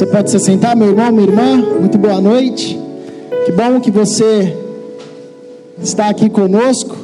[0.00, 1.56] Você pode se sentar, meu irmão, minha irmã?
[1.78, 2.80] Muito boa noite.
[3.44, 4.56] Que bom que você
[5.78, 6.96] está aqui conosco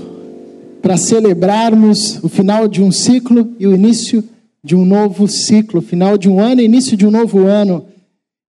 [0.81, 4.25] para celebrarmos o final de um ciclo e o início
[4.65, 7.85] de um novo ciclo, final de um ano início de um novo ano.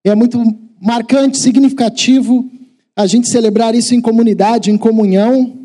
[0.01, 0.41] É muito
[0.81, 2.49] marcante, significativo
[2.95, 5.57] a gente celebrar isso em comunidade, em comunhão,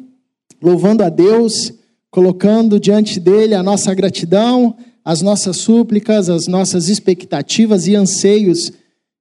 [0.60, 1.72] louvando a Deus,
[2.10, 4.74] colocando diante dele a nossa gratidão,
[5.04, 8.72] as nossas súplicas, as nossas expectativas e anseios.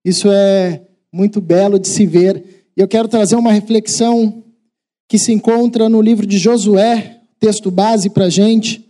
[0.04, 0.82] Isso é
[1.12, 2.66] muito belo de se ver.
[2.76, 4.44] E eu quero trazer uma reflexão
[5.08, 8.88] que se encontra no livro de Josué, texto base para a gente.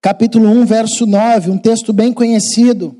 [0.00, 2.96] Capítulo 1, verso 9, um texto bem conhecido.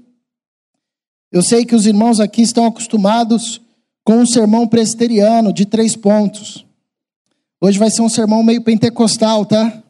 [1.30, 3.60] Eu sei que os irmãos aqui estão acostumados
[4.05, 6.66] com um sermão presteriano de três pontos.
[7.60, 9.82] Hoje vai ser um sermão meio pentecostal, tá?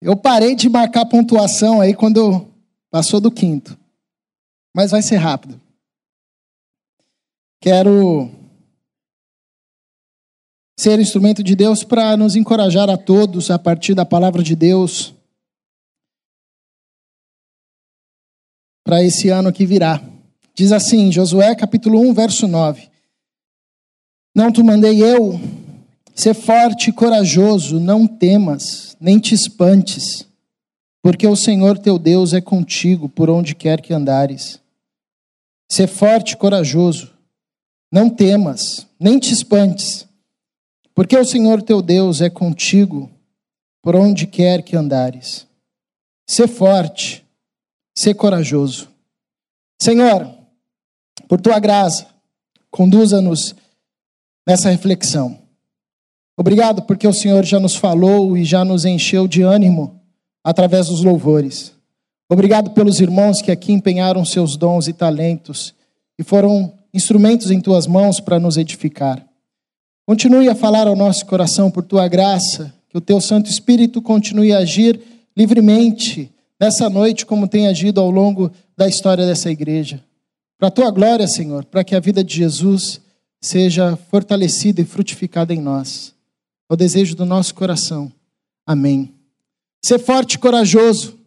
[0.00, 2.46] Eu parei de marcar pontuação aí quando
[2.90, 3.78] passou do quinto.
[4.74, 5.60] Mas vai ser rápido.
[7.60, 8.30] Quero
[10.78, 15.12] ser instrumento de Deus para nos encorajar a todos a partir da palavra de Deus
[18.84, 20.00] para esse ano que virá.
[20.54, 22.88] Diz assim, Josué capítulo 1, verso 9:
[24.34, 25.40] Não te mandei eu
[26.18, 30.26] ser forte e corajoso, não temas nem te espantes,
[31.00, 34.60] porque o Senhor teu Deus é contigo por onde quer que andares.
[35.70, 37.14] Sê forte e corajoso,
[37.92, 40.08] não temas, nem te espantes,
[40.92, 43.08] porque o Senhor teu Deus é contigo
[43.80, 45.46] por onde quer que andares.
[46.28, 47.24] Sê forte,
[47.96, 48.88] sê corajoso.
[49.80, 50.28] Senhor,
[51.28, 52.08] por tua graça,
[52.72, 53.54] conduza-nos
[54.44, 55.46] nessa reflexão.
[56.38, 60.00] Obrigado porque o Senhor já nos falou e já nos encheu de ânimo
[60.44, 61.72] através dos louvores.
[62.30, 65.74] Obrigado pelos irmãos que aqui empenharam seus dons e talentos
[66.16, 69.26] e foram instrumentos em tuas mãos para nos edificar.
[70.06, 74.52] Continue a falar ao nosso coração por tua graça, que o teu Santo Espírito continue
[74.52, 75.00] a agir
[75.36, 76.30] livremente
[76.60, 80.04] nessa noite, como tem agido ao longo da história dessa igreja.
[80.56, 83.00] Para a tua glória, Senhor, para que a vida de Jesus
[83.40, 86.16] seja fortalecida e frutificada em nós
[86.68, 88.12] é o desejo do nosso coração.
[88.66, 89.14] Amém.
[89.82, 91.18] Ser forte e corajoso.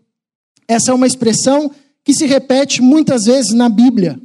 [0.68, 1.72] Essa é uma expressão
[2.04, 4.20] que se repete muitas vezes na Bíblia.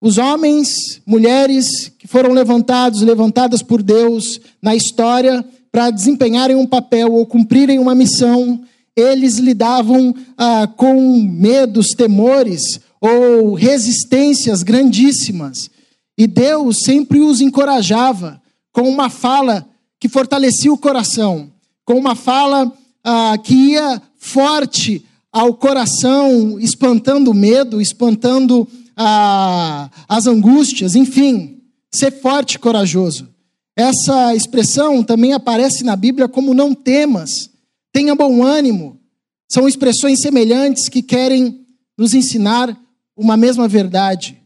[0.00, 7.12] Os homens, mulheres que foram levantados, levantadas por Deus na história para desempenharem um papel
[7.12, 8.62] ou cumprirem uma missão,
[8.94, 15.70] eles lidavam ah, com medos, temores ou resistências grandíssimas.
[16.16, 18.40] E Deus sempre os encorajava
[18.72, 19.66] com uma fala
[20.06, 21.50] que fortalecia o coração,
[21.84, 22.72] com uma fala
[23.02, 31.60] ah, que ia forte ao coração, espantando o medo, espantando ah, as angústias, enfim,
[31.92, 33.28] ser forte e corajoso.
[33.74, 37.50] Essa expressão também aparece na Bíblia como não temas,
[37.92, 39.00] tenha bom ânimo.
[39.48, 41.66] São expressões semelhantes que querem
[41.98, 42.80] nos ensinar
[43.16, 44.40] uma mesma verdade.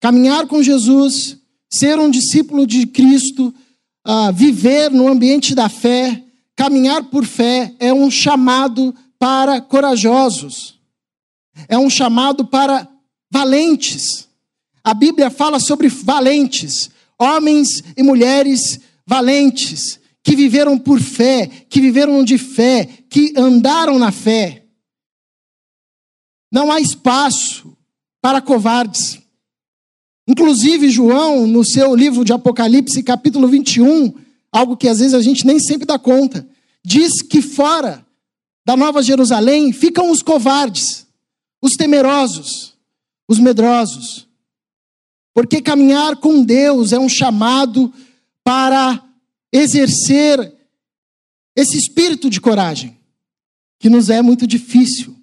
[0.00, 1.36] Caminhar com Jesus,
[1.70, 3.52] ser um discípulo de Cristo,
[4.08, 6.24] uh, viver no ambiente da fé,
[6.56, 10.80] caminhar por fé, é um chamado para corajosos,
[11.68, 12.88] é um chamado para
[13.30, 14.26] valentes.
[14.82, 22.24] A Bíblia fala sobre valentes, homens e mulheres valentes, que viveram por fé, que viveram
[22.24, 24.64] de fé, que andaram na fé.
[26.50, 27.76] Não há espaço
[28.20, 29.20] para covardes.
[30.28, 34.12] Inclusive, João, no seu livro de Apocalipse, capítulo 21,
[34.52, 36.46] algo que às vezes a gente nem sempre dá conta,
[36.84, 38.06] diz que fora
[38.62, 41.06] da Nova Jerusalém ficam os covardes,
[41.62, 42.74] os temerosos,
[43.26, 44.28] os medrosos.
[45.32, 47.90] Porque caminhar com Deus é um chamado
[48.44, 49.02] para
[49.50, 50.54] exercer
[51.56, 52.98] esse espírito de coragem,
[53.80, 55.16] que nos é muito difícil.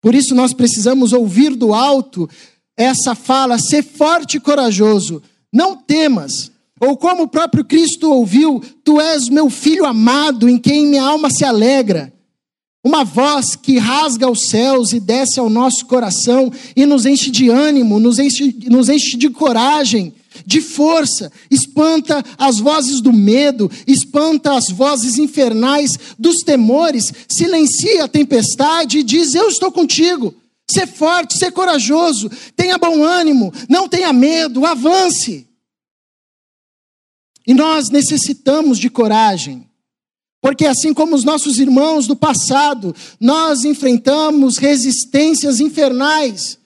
[0.00, 2.28] Por isso nós precisamos ouvir do alto
[2.76, 5.22] essa fala, ser forte e corajoso,
[5.52, 6.50] não temas.
[6.78, 11.30] Ou como o próprio Cristo ouviu, tu és meu filho amado, em quem minha alma
[11.30, 12.12] se alegra.
[12.84, 17.48] Uma voz que rasga os céus e desce ao nosso coração e nos enche de
[17.48, 20.14] ânimo, nos enche, nos enche de coragem,
[20.44, 28.08] de força, espanta as vozes do medo, espanta as vozes infernais dos temores, silencia a
[28.08, 30.34] tempestade e diz: Eu estou contigo.
[30.70, 35.46] Ser forte, ser corajoso, tenha bom ânimo, não tenha medo, avance.
[37.46, 39.68] E nós necessitamos de coragem,
[40.42, 46.58] porque assim como os nossos irmãos do passado, nós enfrentamos resistências infernais.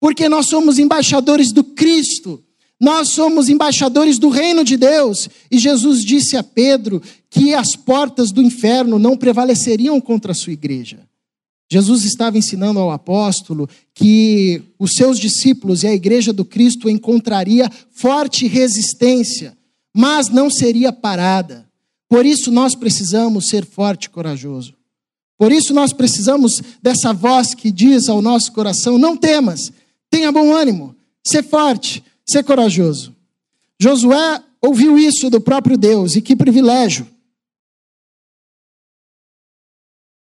[0.00, 2.42] porque nós somos embaixadores do Cristo.
[2.80, 5.28] Nós somos embaixadores do reino de Deus.
[5.50, 10.54] E Jesus disse a Pedro que as portas do inferno não prevaleceriam contra a sua
[10.54, 11.06] igreja.
[11.72, 17.70] Jesus estava ensinando ao apóstolo que os seus discípulos e a igreja do Cristo encontraria
[17.92, 19.56] forte resistência,
[19.94, 21.68] mas não seria parada.
[22.08, 24.74] Por isso nós precisamos ser forte e corajoso.
[25.38, 29.72] Por isso nós precisamos dessa voz que diz ao nosso coração: não temas,
[30.10, 30.94] tenha bom ânimo,
[31.24, 33.14] ser forte, ser corajoso.
[33.80, 37.06] Josué ouviu isso do próprio Deus, e que privilégio.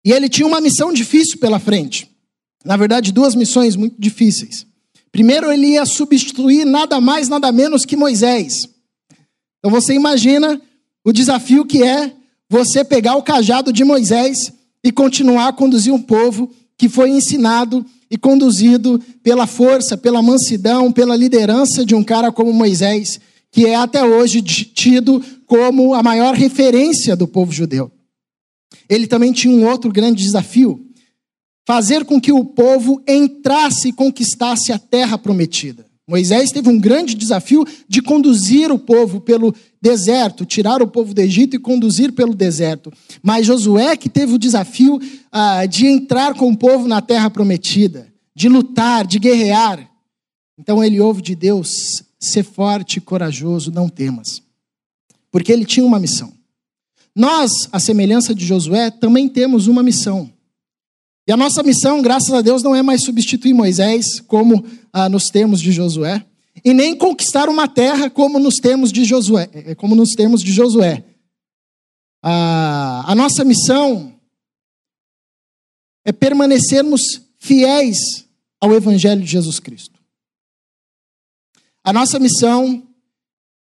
[0.05, 2.11] E ele tinha uma missão difícil pela frente.
[2.65, 4.67] Na verdade, duas missões muito difíceis.
[5.13, 8.69] Primeiro, ele ia substituir nada mais, nada menos que Moisés.
[9.59, 10.61] Então você imagina
[11.05, 12.13] o desafio que é
[12.49, 14.53] você pegar o cajado de Moisés
[14.83, 20.91] e continuar a conduzir um povo que foi ensinado e conduzido pela força, pela mansidão,
[20.91, 23.21] pela liderança de um cara como Moisés,
[23.53, 27.91] que é até hoje tido como a maior referência do povo judeu.
[28.91, 30.85] Ele também tinha um outro grande desafio:
[31.65, 35.87] fazer com que o povo entrasse e conquistasse a terra prometida.
[36.09, 41.21] Moisés teve um grande desafio de conduzir o povo pelo deserto, tirar o povo do
[41.21, 42.93] Egito e conduzir pelo deserto.
[43.23, 44.99] Mas Josué que teve o desafio
[45.31, 49.89] ah, de entrar com o povo na terra prometida, de lutar, de guerrear.
[50.59, 54.43] Então ele ouve de Deus: ser forte e corajoso, não temas.
[55.31, 56.40] Porque ele tinha uma missão.
[57.21, 60.33] Nós, a semelhança de Josué, também temos uma missão.
[61.29, 65.29] E a nossa missão, graças a Deus, não é mais substituir Moisés, como ah, nos
[65.29, 66.25] termos de Josué,
[66.65, 69.51] e nem conquistar uma terra como nos termos de Josué.
[69.53, 71.05] É, como nos termos de Josué.
[72.23, 74.19] Ah, a nossa missão
[76.07, 78.27] é permanecermos fiéis
[78.59, 80.01] ao Evangelho de Jesus Cristo.
[81.85, 82.90] A nossa missão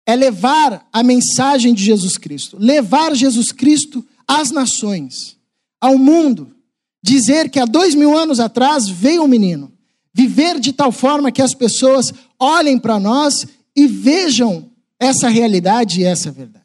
[0.06, 5.38] é levar a mensagem de Jesus Cristo, levar Jesus Cristo às nações,
[5.80, 6.56] ao mundo
[7.04, 9.72] dizer que há dois mil anos atrás veio um menino.
[10.14, 13.46] Viver de tal forma que as pessoas olhem para nós
[13.76, 14.70] e vejam
[15.00, 16.62] essa realidade e essa verdade.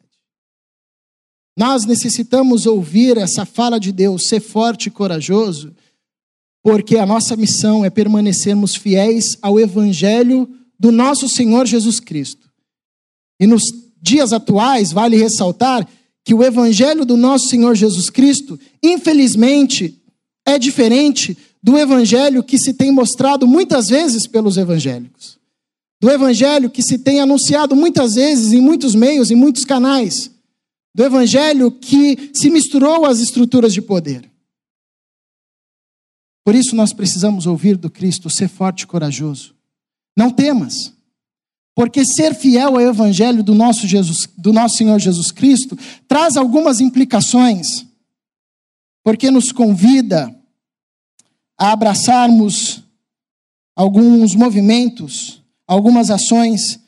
[1.57, 5.73] Nós necessitamos ouvir essa fala de Deus, ser forte e corajoso,
[6.61, 10.47] porque a nossa missão é permanecermos fiéis ao Evangelho
[10.79, 12.46] do nosso Senhor Jesus Cristo.
[13.39, 13.63] E nos
[14.01, 15.87] dias atuais, vale ressaltar
[16.23, 20.01] que o Evangelho do nosso Senhor Jesus Cristo, infelizmente,
[20.45, 25.37] é diferente do evangelho que se tem mostrado muitas vezes pelos evangélicos.
[25.99, 30.31] Do evangelho que se tem anunciado muitas vezes em muitos meios, em muitos canais.
[30.95, 34.31] Do evangelho que se misturou às estruturas de poder.
[36.45, 39.53] Por isso nós precisamos ouvir do Cristo, ser forte e corajoso.
[40.15, 40.93] Não temas.
[41.77, 45.77] Porque ser fiel ao evangelho do nosso, Jesus, do nosso Senhor Jesus Cristo
[46.07, 47.85] traz algumas implicações.
[49.03, 50.35] Porque nos convida
[51.55, 52.81] a abraçarmos
[53.75, 56.79] alguns movimentos, algumas ações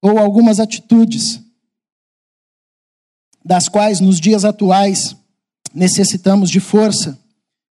[0.00, 1.42] ou algumas atitudes,
[3.44, 5.14] das quais nos dias atuais
[5.74, 7.22] necessitamos de força,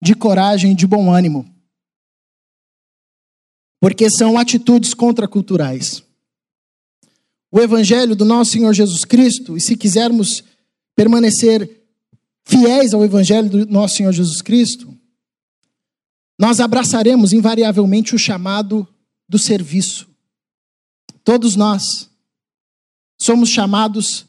[0.01, 1.45] de coragem e de bom ânimo.
[3.79, 6.01] Porque são atitudes contraculturais.
[7.55, 10.43] O evangelho do nosso Senhor Jesus Cristo, e se quisermos
[10.95, 11.83] permanecer
[12.43, 14.91] fiéis ao evangelho do nosso Senhor Jesus Cristo,
[16.39, 18.87] nós abraçaremos invariavelmente o chamado
[19.29, 20.09] do serviço.
[21.23, 22.09] Todos nós
[23.21, 24.25] somos chamados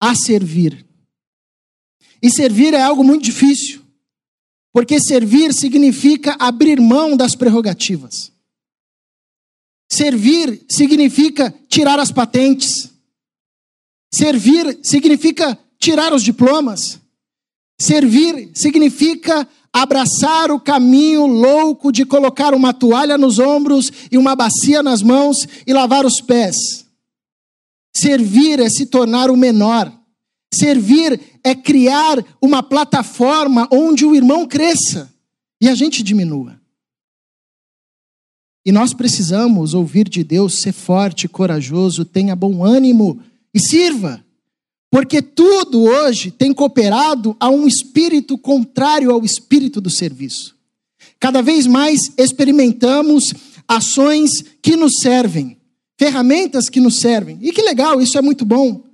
[0.00, 0.86] a servir.
[2.22, 3.82] E servir é algo muito difícil,
[4.72, 8.30] porque servir significa abrir mão das prerrogativas.
[9.92, 12.90] Servir significa tirar as patentes.
[14.10, 16.98] Servir significa tirar os diplomas.
[17.78, 24.82] Servir significa abraçar o caminho louco de colocar uma toalha nos ombros e uma bacia
[24.82, 26.56] nas mãos e lavar os pés.
[27.94, 29.92] Servir é se tornar o menor.
[30.54, 35.12] Servir é criar uma plataforma onde o irmão cresça
[35.60, 36.61] e a gente diminua.
[38.64, 43.20] E nós precisamos ouvir de Deus, ser forte, corajoso, tenha bom ânimo
[43.52, 44.24] e sirva.
[44.90, 50.54] Porque tudo hoje tem cooperado a um espírito contrário ao espírito do serviço.
[51.18, 53.32] Cada vez mais experimentamos
[53.66, 55.56] ações que nos servem,
[55.98, 57.38] ferramentas que nos servem.
[57.40, 58.84] E que legal, isso é muito bom.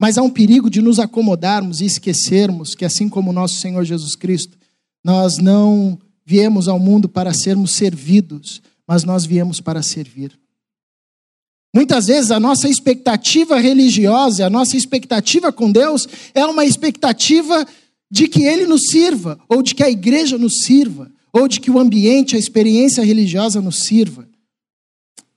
[0.00, 4.16] Mas há um perigo de nos acomodarmos e esquecermos que, assim como nosso Senhor Jesus
[4.16, 4.56] Cristo,
[5.04, 10.38] nós não viemos ao mundo para sermos servidos, mas nós viemos para servir.
[11.74, 17.66] Muitas vezes a nossa expectativa religiosa, a nossa expectativa com Deus é uma expectativa
[18.10, 21.70] de que Ele nos sirva, ou de que a igreja nos sirva, ou de que
[21.70, 24.28] o ambiente, a experiência religiosa nos sirva.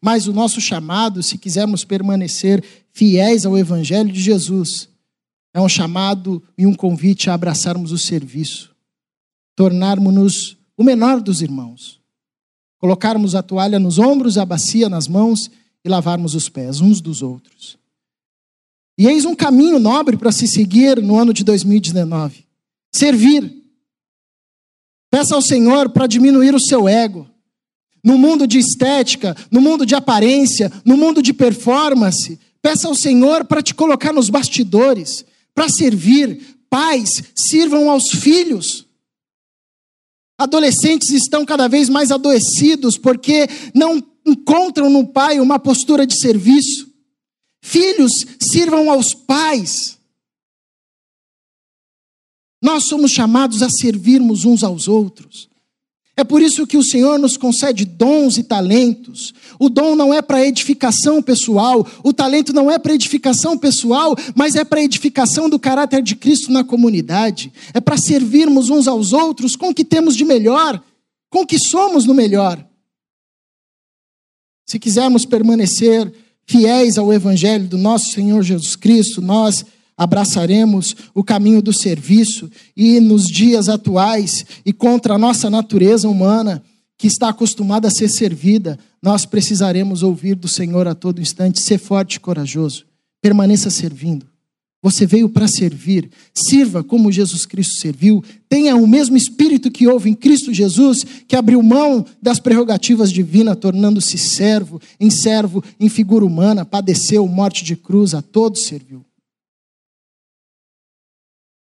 [0.01, 4.89] Mas o nosso chamado, se quisermos permanecer fiéis ao Evangelho de Jesus,
[5.53, 8.75] é um chamado e um convite a abraçarmos o serviço,
[9.55, 12.03] tornarmos-nos o menor dos irmãos,
[12.79, 15.49] colocarmos a toalha nos ombros, a bacia nas mãos
[15.83, 17.77] e lavarmos os pés uns dos outros.
[18.97, 22.45] E eis um caminho nobre para se seguir no ano de 2019:
[22.93, 23.63] servir.
[25.11, 27.29] Peça ao Senhor para diminuir o seu ego.
[28.03, 33.45] No mundo de estética, no mundo de aparência, no mundo de performance, peça ao Senhor
[33.45, 36.55] para te colocar nos bastidores para servir.
[36.69, 38.84] Pais, sirvam aos filhos.
[40.37, 46.93] Adolescentes estão cada vez mais adoecidos porque não encontram no pai uma postura de serviço.
[47.63, 49.97] Filhos, sirvam aos pais.
[52.61, 55.49] Nós somos chamados a servirmos uns aos outros.
[56.17, 59.33] É por isso que o Senhor nos concede dons e talentos.
[59.59, 64.55] O dom não é para edificação pessoal, o talento não é para edificação pessoal, mas
[64.55, 67.51] é para edificação do caráter de Cristo na comunidade.
[67.73, 70.81] É para servirmos uns aos outros com o que temos de melhor,
[71.29, 72.65] com o que somos no melhor.
[74.65, 76.11] Se quisermos permanecer
[76.45, 79.65] fiéis ao Evangelho do nosso Senhor Jesus Cristo, nós
[79.97, 86.61] abraçaremos o caminho do serviço e nos dias atuais e contra a nossa natureza humana
[86.97, 91.77] que está acostumada a ser servida, nós precisaremos ouvir do Senhor a todo instante: ser
[91.77, 92.85] forte e corajoso,
[93.21, 94.25] permaneça servindo.
[94.81, 100.11] Você veio para servir, sirva como Jesus Cristo serviu, tenha o mesmo espírito que houve
[100.11, 106.23] em Cristo Jesus, que abriu mão das prerrogativas divinas, tornando-se servo, em servo, em figura
[106.23, 109.03] humana, padeceu morte de cruz, a todos serviu.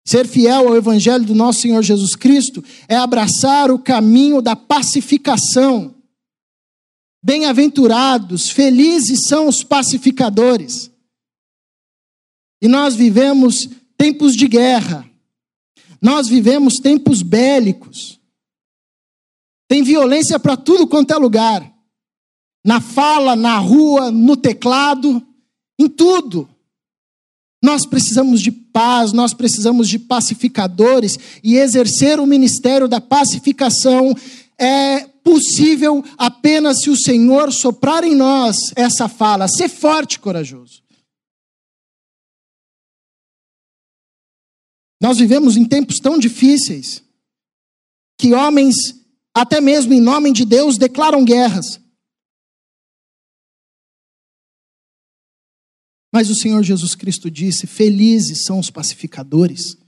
[0.05, 5.95] Ser fiel ao Evangelho do nosso Senhor Jesus Cristo é abraçar o caminho da pacificação.
[7.25, 10.91] Bem-aventurados, felizes são os pacificadores.
[12.61, 15.09] E nós vivemos tempos de guerra,
[16.01, 18.21] nós vivemos tempos bélicos.
[19.69, 21.73] Tem violência para tudo quanto é lugar.
[22.65, 25.25] Na fala, na rua, no teclado,
[25.79, 26.49] em tudo.
[27.63, 34.15] Nós precisamos de paz, nós precisamos de pacificadores e exercer o ministério da pacificação
[34.59, 39.49] é possível apenas se o Senhor soprar em nós essa fala.
[39.49, 40.83] Ser forte corajoso.
[45.01, 47.03] Nós vivemos em tempos tão difíceis
[48.17, 48.77] que homens,
[49.35, 51.82] até mesmo em nome de Deus, declaram guerras.
[56.13, 59.79] Mas o Senhor Jesus Cristo disse: Felizes são os pacificadores.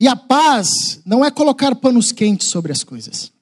[0.00, 3.32] E a paz não é colocar panos quentes sobre as coisas.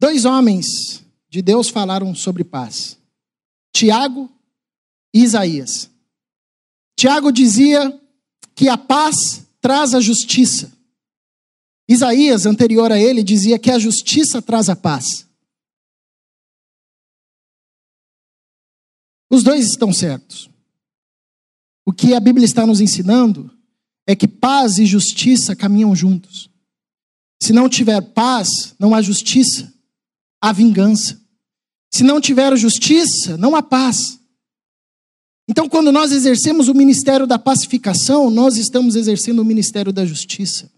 [0.00, 2.96] Dois homens de Deus falaram sobre paz:
[3.74, 4.30] Tiago
[5.12, 5.90] e Isaías.
[6.96, 8.00] Tiago dizia
[8.54, 10.72] que a paz traz a justiça.
[11.88, 15.29] Isaías, anterior a ele, dizia que a justiça traz a paz.
[19.30, 20.50] Os dois estão certos.
[21.86, 23.50] O que a Bíblia está nos ensinando
[24.06, 26.50] é que paz e justiça caminham juntos.
[27.40, 29.72] Se não tiver paz, não há justiça,
[30.40, 31.20] há vingança.
[31.92, 34.20] Se não tiver justiça, não há paz.
[35.48, 40.70] Então, quando nós exercemos o ministério da pacificação, nós estamos exercendo o ministério da justiça.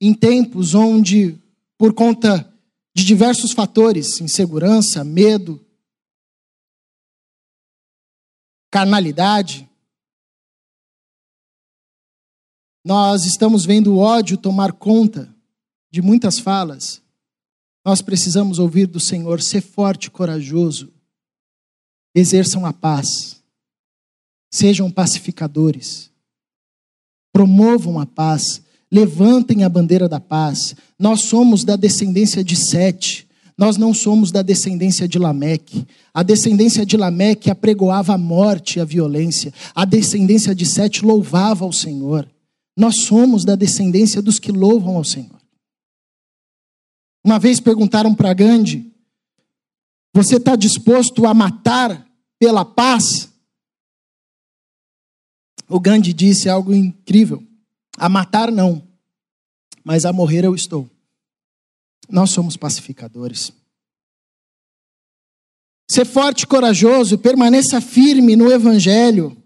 [0.00, 1.38] Em tempos onde,
[1.76, 2.50] por conta
[2.96, 5.62] de diversos fatores: insegurança, medo,
[8.70, 9.68] carnalidade.
[12.82, 15.34] Nós estamos vendo o ódio tomar conta
[15.90, 17.02] de muitas falas.
[17.84, 20.90] Nós precisamos ouvir do Senhor: ser forte e corajoso,
[22.14, 23.42] exerçam a paz,
[24.50, 26.10] sejam pacificadores,
[27.30, 28.62] promovam a paz,
[28.96, 30.74] levantem a bandeira da paz.
[30.98, 35.86] Nós somos da descendência de Sete, nós não somos da descendência de Lameque.
[36.14, 39.52] A descendência de Lameque apregoava a morte e a violência.
[39.74, 42.26] A descendência de Sete louvava ao Senhor.
[42.76, 45.40] Nós somos da descendência dos que louvam ao Senhor.
[47.24, 48.92] Uma vez perguntaram para Gandhi:
[50.14, 52.06] Você está disposto a matar
[52.38, 53.30] pela paz?
[55.68, 57.42] O Gandhi disse algo incrível:
[57.96, 58.85] a matar não,
[59.86, 60.90] mas a morrer eu estou.
[62.10, 63.52] Nós somos pacificadores.
[65.88, 69.40] Ser forte e corajoso, permaneça firme no Evangelho.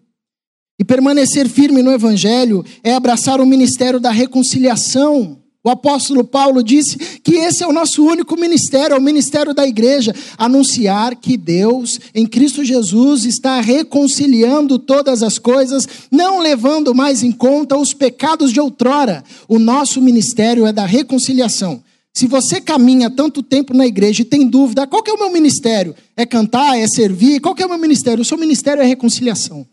[0.79, 5.40] E permanecer firme no Evangelho é abraçar o ministério da reconciliação.
[5.63, 9.67] O apóstolo Paulo disse que esse é o nosso único ministério, é o ministério da
[9.67, 17.23] igreja anunciar que Deus, em Cristo Jesus, está reconciliando todas as coisas, não levando mais
[17.23, 19.23] em conta os pecados de outrora.
[19.47, 21.83] O nosso ministério é da reconciliação.
[22.15, 25.31] Se você caminha tanto tempo na igreja e tem dúvida, qual que é o meu
[25.31, 25.95] ministério?
[26.17, 27.39] É cantar, é servir?
[27.39, 28.23] Qual que é o meu ministério?
[28.23, 29.67] O seu ministério é reconciliação.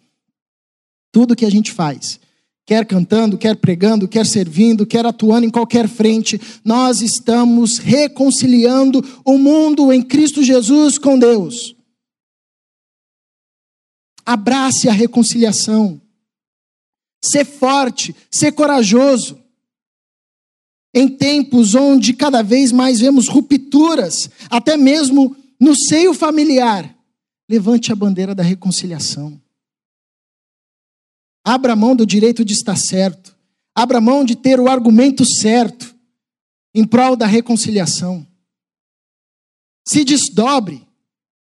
[1.13, 2.20] Tudo que a gente faz,
[2.68, 9.38] quer cantando, quer pregando, quer servindo, quer atuando em qualquer frente, nós estamos reconciliando o
[9.38, 11.74] mundo em Cristo Jesus com Deus.
[14.26, 16.02] Abrace a reconciliação.
[17.24, 19.42] Ser forte, ser corajoso
[20.94, 26.94] em tempos onde cada vez mais vemos rupturas, até mesmo no seio familiar,
[27.50, 29.40] levante a bandeira da reconciliação.
[31.48, 33.34] Abra mão do direito de estar certo.
[33.74, 35.96] Abra mão de ter o argumento certo
[36.75, 38.27] em prol da reconciliação.
[39.88, 40.86] Se desdobre.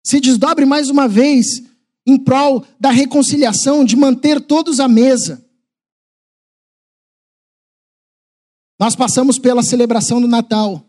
[0.02, 1.62] Se desdobre mais uma vez
[2.06, 5.44] em prol da reconciliação, de manter todos à mesa.
[8.80, 10.82] Nós passamos pela celebração do Natal.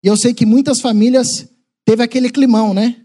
[0.00, 1.48] E eu sei que muitas famílias
[1.84, 3.04] teve aquele climão, né?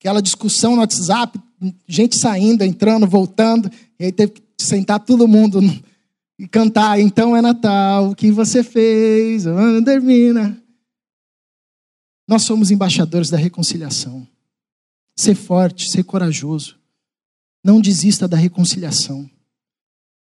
[0.00, 1.40] Aquela discussão no WhatsApp,
[1.86, 5.60] gente saindo, entrando, voltando, e aí teve que sentar todo mundo
[6.38, 7.00] e cantar.
[7.00, 9.44] Então é Natal, o que você fez?
[9.84, 10.60] Termina.
[12.28, 14.26] Nós somos embaixadores da reconciliação.
[15.16, 16.76] Ser forte, ser corajoso.
[17.64, 19.30] Não desista da reconciliação.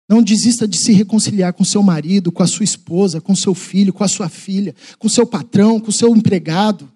[0.09, 3.93] Não desista de se reconciliar com seu marido, com a sua esposa, com seu filho,
[3.93, 6.91] com a sua filha, com seu patrão, com seu empregado,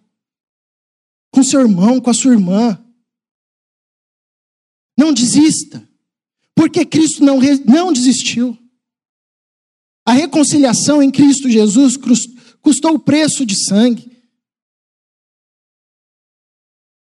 [1.32, 2.78] com seu irmão, com a sua irmã.
[4.98, 5.88] Não desista,
[6.56, 8.58] porque Cristo não, não desistiu.
[10.06, 11.98] A reconciliação em Cristo Jesus
[12.62, 14.10] custou o preço de sangue.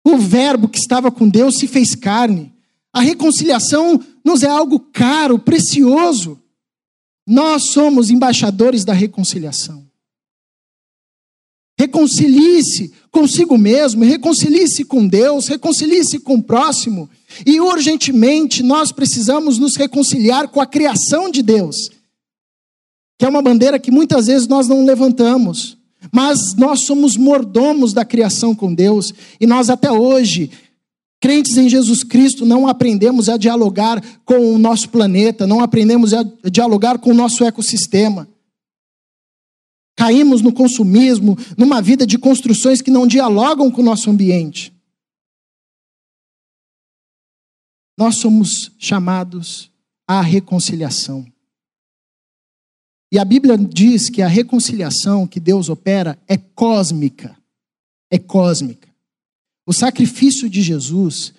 [0.06, 2.54] O Verbo que estava com Deus se fez carne.
[2.94, 6.42] A reconciliação nos é algo caro, precioso.
[7.28, 9.85] Nós somos embaixadores da reconciliação.
[11.86, 17.08] Reconcilie-se consigo mesmo, reconcilie-se com Deus, reconcilie-se com o próximo.
[17.46, 21.92] E urgentemente nós precisamos nos reconciliar com a criação de Deus,
[23.20, 25.78] que é uma bandeira que muitas vezes nós não levantamos.
[26.12, 30.52] Mas nós somos mordomos da criação com Deus, e nós até hoje
[31.22, 36.24] Crentes em Jesus Cristo, não aprendemos a dialogar com o nosso planeta, não aprendemos a
[36.52, 38.28] dialogar com o nosso ecossistema.
[40.06, 44.72] Caímos no consumismo, numa vida de construções que não dialogam com o nosso ambiente.
[47.98, 49.72] Nós somos chamados
[50.08, 51.26] à reconciliação.
[53.12, 57.36] E a Bíblia diz que a reconciliação que Deus opera é cósmica.
[58.12, 58.88] É cósmica.
[59.66, 61.34] O sacrifício de Jesus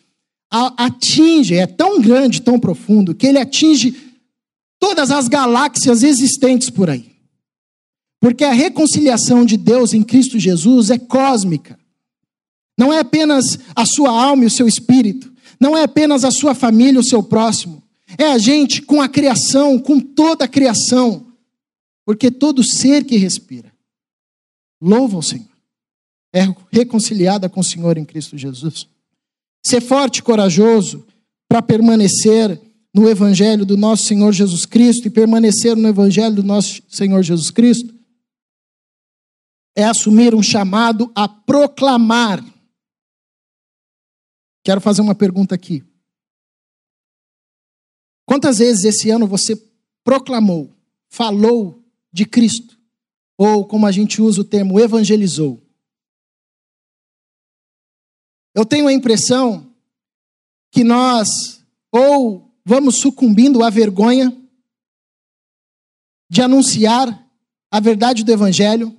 [0.51, 3.95] atinge, é tão grande, tão profundo, que ele atinge
[4.81, 7.16] todas as galáxias existentes por aí.
[8.21, 11.79] Porque a reconciliação de Deus em Cristo Jesus é cósmica.
[12.79, 16.55] Não é apenas a sua alma e o seu espírito, não é apenas a sua
[16.55, 17.83] família o seu próximo.
[18.19, 21.27] É a gente com a criação, com toda a criação.
[22.05, 23.73] Porque todo ser que respira
[24.81, 25.57] louva o Senhor
[26.37, 28.87] é reconciliada com o Senhor em Cristo Jesus.
[29.65, 31.07] Ser forte e corajoso
[31.49, 32.61] para permanecer
[32.95, 37.51] no Evangelho do nosso Senhor Jesus Cristo e permanecer no Evangelho do nosso Senhor Jesus
[37.51, 37.95] Cristo
[39.77, 42.43] é assumir um chamado a proclamar.
[44.65, 45.85] Quero fazer uma pergunta aqui.
[48.25, 49.55] Quantas vezes esse ano você
[50.03, 50.75] proclamou,
[51.09, 52.77] falou de Cristo?
[53.39, 55.63] Ou, como a gente usa o termo, evangelizou?
[58.55, 59.71] Eu tenho a impressão
[60.73, 61.63] que nós
[61.93, 64.35] ou vamos sucumbindo à vergonha
[66.29, 67.31] de anunciar
[67.71, 68.99] a verdade do Evangelho,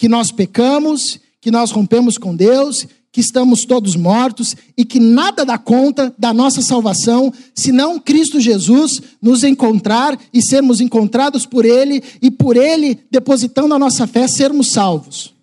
[0.00, 5.44] que nós pecamos, que nós rompemos com Deus, que estamos todos mortos e que nada
[5.44, 12.02] dá conta da nossa salvação, senão Cristo Jesus nos encontrar e sermos encontrados por Ele
[12.22, 15.34] e por Ele, depositando a nossa fé, sermos salvos.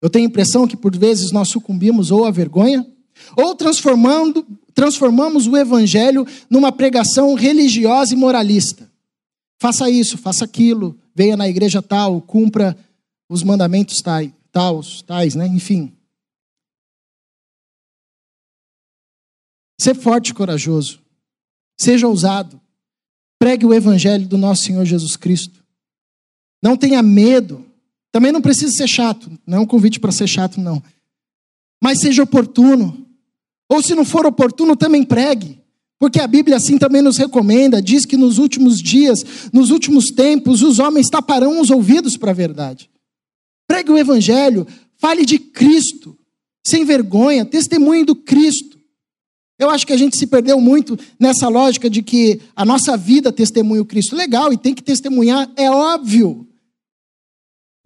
[0.00, 2.86] Eu tenho a impressão que por vezes nós sucumbimos ou à vergonha,
[3.36, 8.88] ou transformando, transformamos o evangelho numa pregação religiosa e moralista.
[9.58, 12.76] Faça isso, faça aquilo, venha na igreja tal, cumpra
[13.28, 15.46] os mandamentos tais, tais, tais né?
[15.46, 15.92] Enfim.
[19.80, 21.00] Ser forte e corajoso.
[21.78, 22.60] Seja ousado.
[23.38, 25.62] Pregue o evangelho do nosso Senhor Jesus Cristo.
[26.62, 27.64] Não tenha medo.
[28.10, 29.30] Também não precisa ser chato.
[29.46, 30.82] Não é um convite para ser chato, não.
[31.82, 33.06] Mas seja oportuno.
[33.68, 35.60] Ou se não for oportuno, também pregue.
[35.98, 40.62] Porque a Bíblia assim também nos recomenda, diz que nos últimos dias, nos últimos tempos,
[40.62, 42.90] os homens taparão os ouvidos para a verdade.
[43.66, 46.16] Pregue o evangelho, fale de Cristo,
[46.66, 48.76] sem vergonha, testemunhe do Cristo.
[49.58, 53.32] Eu acho que a gente se perdeu muito nessa lógica de que a nossa vida
[53.32, 54.14] testemunha o Cristo.
[54.14, 56.46] Legal, e tem que testemunhar, é óbvio.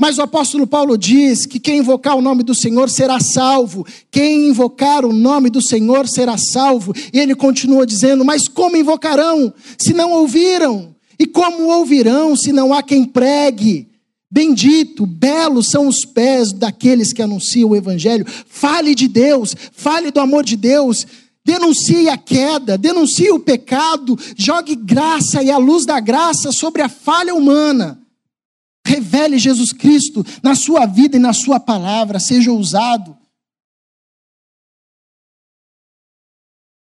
[0.00, 3.86] Mas o apóstolo Paulo diz que quem invocar o nome do Senhor será salvo.
[4.10, 6.94] Quem invocar o nome do Senhor será salvo.
[7.12, 10.96] E ele continua dizendo: Mas como invocarão se não ouviram?
[11.18, 13.89] E como ouvirão se não há quem pregue?
[14.30, 18.24] Bendito, belos são os pés daqueles que anunciam o Evangelho.
[18.46, 21.04] Fale de Deus, fale do amor de Deus.
[21.44, 26.88] Denuncie a queda, denuncie o pecado, jogue graça e a luz da graça sobre a
[26.88, 28.00] falha humana.
[28.86, 33.18] Revele Jesus Cristo na sua vida e na sua palavra, seja ousado.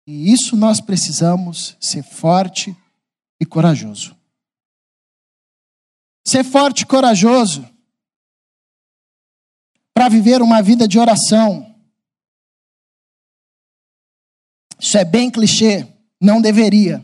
[0.08, 2.76] E isso nós precisamos ser forte
[3.40, 4.19] e corajoso.
[6.30, 7.68] Ser forte e corajoso
[9.96, 11.76] para viver uma vida de oração.
[14.80, 17.04] Isso é bem clichê, não deveria.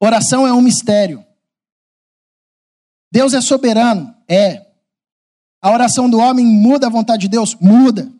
[0.00, 1.22] Oração é um mistério.
[3.12, 4.16] Deus é soberano?
[4.26, 4.66] É.
[5.60, 7.54] A oração do homem muda a vontade de Deus?
[7.56, 8.10] Muda.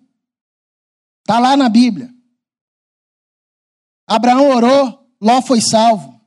[1.20, 2.14] Está lá na Bíblia.
[4.06, 6.20] Abraão orou, Ló foi salvo.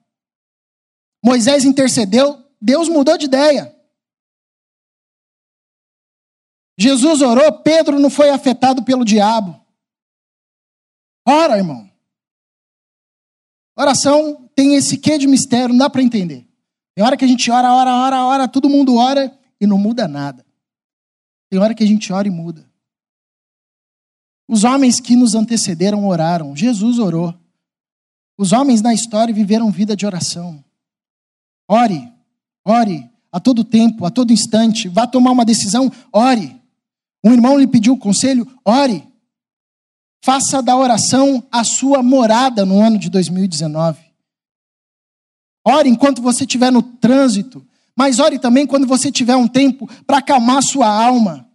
[1.24, 3.76] Moisés intercedeu, Deus mudou de ideia.
[6.78, 9.60] Jesus orou, Pedro não foi afetado pelo diabo.
[11.28, 11.89] Ora, irmão.
[13.78, 16.47] Oração tem esse quê de mistério, não dá para entender.
[16.93, 20.08] Tem hora que a gente ora, ora, ora, ora, todo mundo ora e não muda
[20.08, 20.45] nada.
[21.50, 22.69] Tem hora que a gente ora e muda.
[24.47, 27.34] Os homens que nos antecederam oraram, Jesus orou.
[28.38, 30.63] Os homens na história viveram vida de oração.
[31.69, 32.12] Ore,
[32.65, 34.88] ore a todo tempo, a todo instante.
[34.88, 36.60] Vá tomar uma decisão, ore.
[37.24, 39.08] Um irmão lhe pediu conselho, ore.
[40.24, 44.00] Faça da oração a sua morada no ano de 2019.
[45.65, 50.17] Ore enquanto você estiver no trânsito, mas ore também quando você tiver um tempo para
[50.17, 51.47] acalmar sua alma.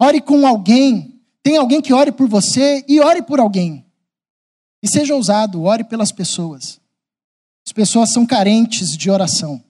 [0.00, 1.20] Ore com alguém.
[1.42, 3.84] Tem alguém que ore por você e ore por alguém.
[4.82, 6.80] E seja ousado, ore pelas pessoas.
[7.66, 9.62] As pessoas são carentes de oração.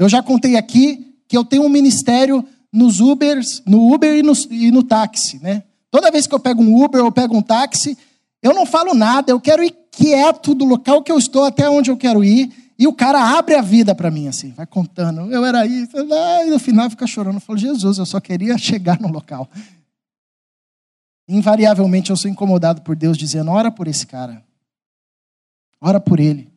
[0.00, 4.32] Eu já contei aqui que eu tenho um ministério nos Ubers, no Uber e no,
[4.50, 5.62] e no táxi, né?
[5.90, 7.98] Toda vez que eu pego um Uber ou pego um táxi,
[8.42, 11.90] eu não falo nada, eu quero ir quieto do local que eu estou até onde
[11.90, 15.30] eu quero ir e o cara abre a vida para mim, assim, vai contando.
[15.30, 17.34] Eu era isso, e no final fica chorando.
[17.34, 19.50] Eu falo, Jesus, eu só queria chegar no local.
[21.28, 24.42] Invariavelmente eu sou incomodado por Deus dizendo: ora por esse cara,
[25.78, 26.50] ora por ele.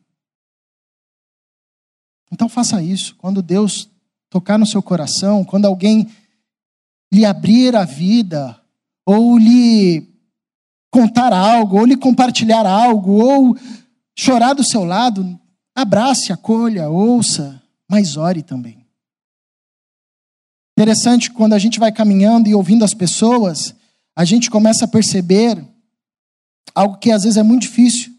[2.34, 3.14] Então faça isso.
[3.14, 3.88] Quando Deus
[4.28, 6.08] tocar no seu coração, quando alguém
[7.12, 8.60] lhe abrir a vida,
[9.06, 10.12] ou lhe
[10.90, 13.56] contar algo, ou lhe compartilhar algo, ou
[14.18, 15.38] chorar do seu lado,
[15.76, 18.84] Abrace, acolha, ouça, mas ore também.
[20.76, 23.74] Interessante quando a gente vai caminhando e ouvindo as pessoas,
[24.16, 25.64] a gente começa a perceber
[26.74, 28.12] algo que às vezes é muito difícil,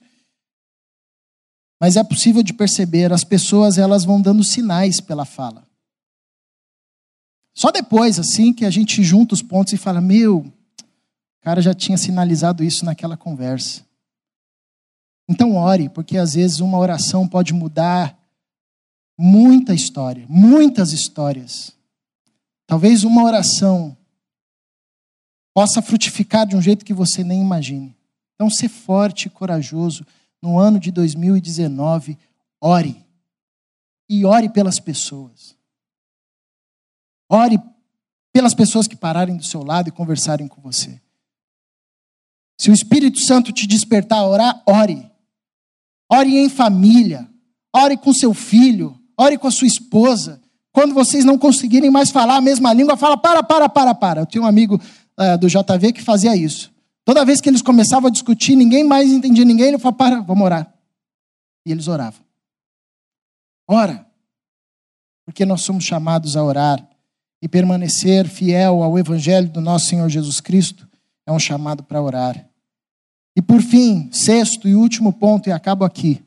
[1.79, 3.11] mas é possível de perceber.
[3.11, 5.63] As pessoas elas vão dando sinais pela fala.
[7.53, 11.73] Só depois, assim, que a gente junta os pontos e fala: Meu, o cara já
[11.73, 13.83] tinha sinalizado isso naquela conversa.
[15.27, 18.17] Então ore, porque às vezes uma oração pode mudar
[19.17, 21.71] muita história, muitas histórias.
[22.67, 23.95] Talvez uma oração
[25.53, 27.95] possa frutificar de um jeito que você nem imagine.
[28.35, 30.05] Então, ser forte e corajoso
[30.41, 32.17] no ano de 2019,
[32.61, 33.05] ore.
[34.09, 35.55] E ore pelas pessoas.
[37.29, 37.59] Ore
[38.31, 41.01] pelas pessoas que pararem do seu lado e conversarem com você.
[42.59, 45.09] Se o Espírito Santo te despertar a orar, ore.
[46.11, 47.27] Ore em família.
[47.75, 48.99] Ore com seu filho.
[49.17, 50.41] Ore com a sua esposa.
[50.71, 54.21] Quando vocês não conseguirem mais falar a mesma língua, fala: para, para, para, para.
[54.21, 56.74] Eu tinha um amigo uh, do JV que fazia isso.
[57.05, 60.43] Toda vez que eles começavam a discutir, ninguém mais entendia ninguém, ele falava: para, vamos
[60.43, 60.73] orar.
[61.63, 62.25] E eles oravam.
[63.67, 64.05] Ora,
[65.23, 66.85] porque nós somos chamados a orar
[67.41, 70.89] e permanecer fiel ao Evangelho do nosso Senhor Jesus Cristo
[71.27, 72.49] é um chamado para orar.
[73.35, 76.23] E por fim, sexto e último ponto, e acabo aqui.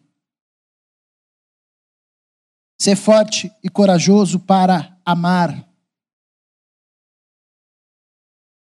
[2.81, 5.67] Ser forte e corajoso para amar.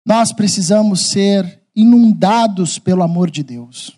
[0.05, 3.97] Nós precisamos ser inundados pelo amor de Deus.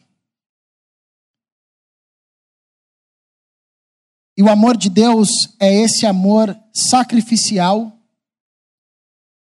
[4.38, 7.92] E o amor de Deus é esse amor sacrificial.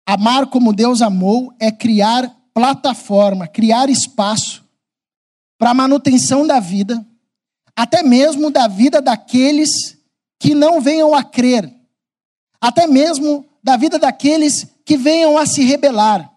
[0.05, 4.65] Amar como Deus amou é criar plataforma, criar espaço
[5.57, 7.05] para a manutenção da vida,
[7.75, 9.97] até mesmo da vida daqueles
[10.39, 11.71] que não venham a crer,
[12.61, 16.33] até mesmo da vida daqueles que venham a se rebelar,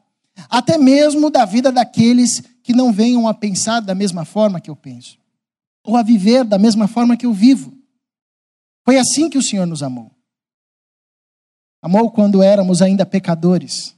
[0.49, 4.77] até mesmo da vida daqueles que não venham a pensar da mesma forma que eu
[4.77, 5.19] penso,
[5.85, 7.77] ou a viver da mesma forma que eu vivo.
[8.85, 10.11] Foi assim que o Senhor nos amou.
[11.83, 13.97] Amou quando éramos ainda pecadores.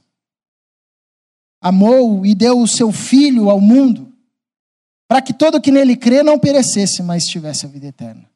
[1.61, 4.13] Amou e deu o seu filho ao mundo
[5.07, 8.27] para que todo que nele crê não perecesse, mas tivesse a vida eterna.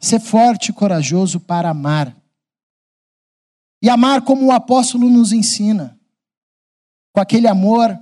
[0.00, 2.16] Ser forte e corajoso para amar.
[3.80, 5.98] E amar como o apóstolo nos ensina,
[7.12, 7.98] com aquele amor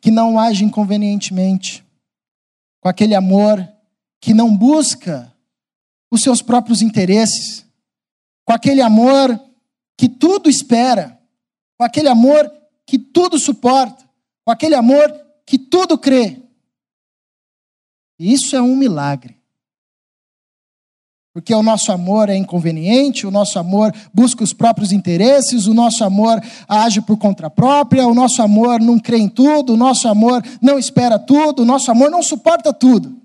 [0.00, 1.84] que não age inconvenientemente,
[2.80, 3.66] com aquele amor
[4.20, 5.34] que não busca
[6.10, 7.66] os seus próprios interesses,
[8.44, 9.40] com aquele amor
[9.96, 11.18] que tudo espera,
[11.78, 12.50] com aquele amor
[12.86, 14.08] que tudo suporta,
[14.44, 15.10] com aquele amor
[15.46, 16.42] que tudo crê.
[18.18, 19.40] Isso é um milagre.
[21.34, 26.04] Porque o nosso amor é inconveniente, o nosso amor busca os próprios interesses, o nosso
[26.04, 30.40] amor age por conta própria, o nosso amor não crê em tudo, o nosso amor
[30.62, 33.20] não espera tudo, o nosso amor não suporta tudo.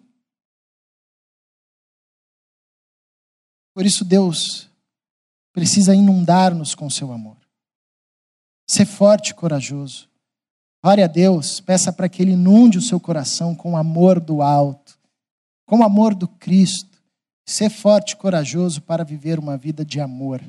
[3.76, 4.68] Por isso, Deus
[5.54, 7.38] precisa inundar-nos com seu amor.
[8.68, 10.10] Ser forte e corajoso.
[10.84, 14.42] Ore a Deus, peça para que Ele inunde o seu coração com o amor do
[14.42, 14.98] alto,
[15.68, 16.89] com o amor do Cristo.
[17.50, 20.40] Ser forte e corajoso para viver uma vida de amor.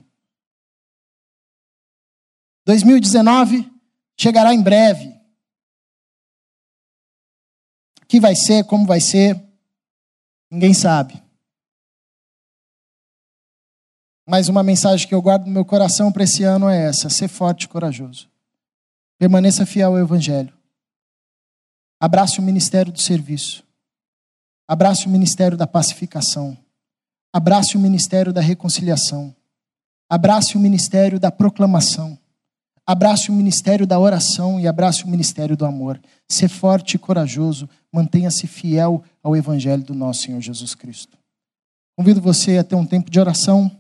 [2.67, 3.73] 2019
[4.19, 5.09] chegará em breve.
[8.03, 9.43] O que vai ser, como vai ser,
[10.51, 11.15] ninguém sabe.
[14.29, 17.29] Mas uma mensagem que eu guardo no meu coração para esse ano é essa: ser
[17.29, 18.31] forte e corajoso.
[19.17, 20.53] Permaneça fiel ao Evangelho.
[21.99, 23.65] Abrace o ministério do serviço.
[24.69, 26.59] Abrace o ministério da pacificação.
[27.33, 29.35] Abrace o ministério da reconciliação.
[30.09, 32.19] Abrace o ministério da proclamação.
[32.85, 36.01] Abrace o ministério da oração e abrace o ministério do amor.
[36.29, 41.17] Ser forte e corajoso, mantenha-se fiel ao Evangelho do nosso Senhor Jesus Cristo.
[41.97, 43.71] Convido você a ter um tempo de oração.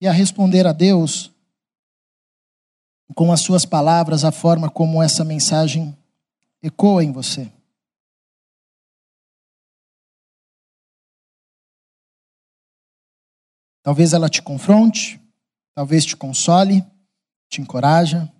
[0.00, 1.32] e a responder a Deus
[3.14, 5.96] com as suas palavras, a forma como essa mensagem
[6.62, 7.52] ecoa em você.
[13.82, 15.18] Talvez ela te confronte,
[15.74, 16.84] talvez te console,
[17.48, 18.30] te encoraja.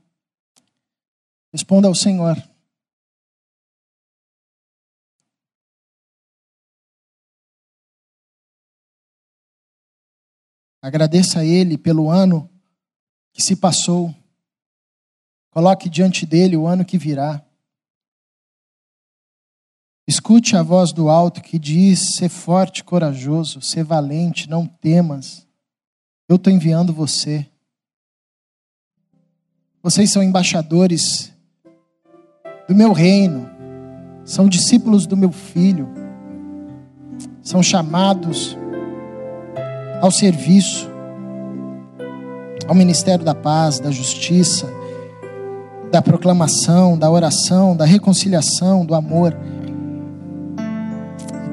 [1.51, 2.37] Responda ao Senhor.
[10.83, 12.49] Agradeça a Ele pelo ano
[13.33, 14.15] que se passou.
[15.51, 17.48] Coloque diante dele o ano que virá.
[20.09, 25.47] Escute a voz do alto que diz: ser forte, corajoso, ser valente, não temas.
[26.27, 27.47] Eu estou enviando você.
[29.83, 31.31] Vocês são embaixadores
[32.67, 33.51] do meu reino,
[34.25, 35.87] são discípulos do meu filho,
[37.43, 38.57] são chamados
[40.01, 40.89] ao serviço,
[42.67, 44.73] ao ministério da paz, da justiça,
[45.93, 49.37] da proclamação, da oração, da reconciliação, do amor.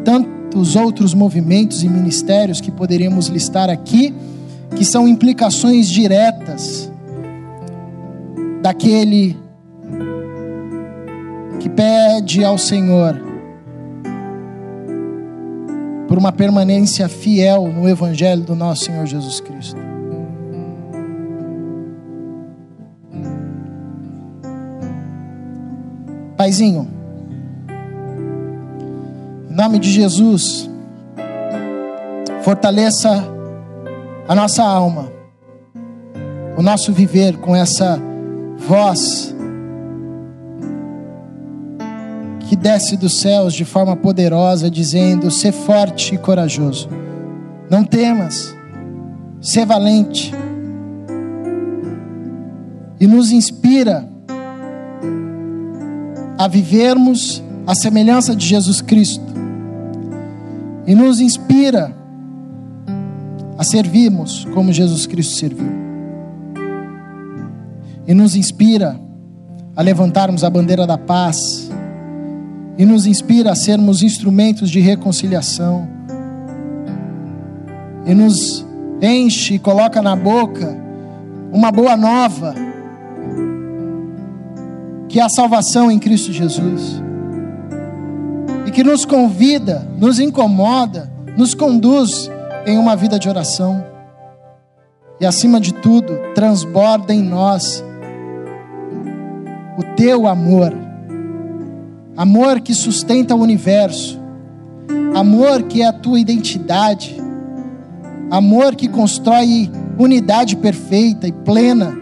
[0.06, 4.14] Tantos outros movimentos e ministérios que poderíamos listar aqui,
[4.78, 6.90] que são implicações diretas
[8.62, 9.36] daquele
[11.60, 13.20] que pede ao Senhor
[16.08, 19.80] por uma permanência fiel no Evangelho do nosso Senhor Jesus Cristo.
[26.38, 26.95] Paizinho,
[29.56, 30.70] em nome de Jesus,
[32.44, 33.24] fortaleça
[34.28, 35.10] a nossa alma
[36.58, 37.98] o nosso viver com essa
[38.58, 39.34] voz
[42.50, 46.90] que desce dos céus de forma poderosa, dizendo: Sê forte e corajoso,
[47.70, 48.54] não temas,
[49.40, 50.34] sê valente,
[53.00, 54.06] e nos inspira
[56.38, 59.35] a vivermos a semelhança de Jesus Cristo,
[60.86, 61.96] e nos inspira
[63.58, 65.68] a servirmos como Jesus Cristo serviu,
[68.08, 69.00] e nos inspira
[69.76, 71.70] a levantarmos a bandeira da paz.
[72.78, 75.88] E nos inspira a sermos instrumentos de reconciliação,
[78.06, 78.66] e nos
[79.02, 80.78] enche e coloca na boca
[81.54, 82.54] uma boa nova,
[85.08, 87.02] que é a salvação em Cristo Jesus,
[88.76, 92.30] que nos convida, nos incomoda, nos conduz
[92.68, 93.82] em uma vida de oração,
[95.18, 97.82] e acima de tudo, transborda em nós
[99.78, 100.74] o teu amor.
[102.18, 104.20] Amor que sustenta o universo,
[105.16, 107.16] amor que é a tua identidade,
[108.30, 111.98] amor que constrói unidade perfeita e plena,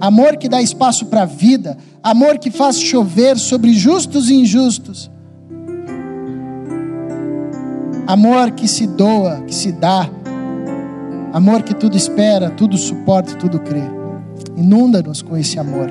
[0.00, 5.10] amor que dá espaço para a vida, amor que faz chover sobre justos e injustos,
[8.12, 10.08] amor que se doa, que se dá,
[11.32, 13.82] amor que tudo espera, tudo suporta, tudo crê.
[14.56, 15.88] Inunda-nos com esse amor.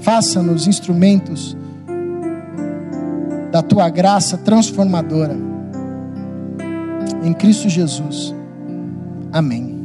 [0.00, 1.56] Faça-nos instrumentos
[3.50, 5.36] da tua graça transformadora.
[7.24, 8.34] Em Cristo Jesus.
[9.32, 9.77] Amém.